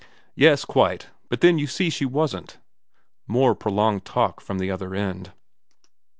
[0.23, 0.65] * Yes.
[0.65, 1.11] Quite.
[1.29, 2.57] But then you see she wasn't.'
[3.27, 5.31] More prolonged talk from the other end.